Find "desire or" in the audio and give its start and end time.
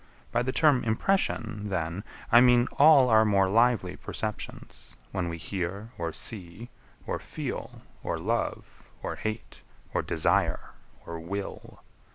10.01-11.19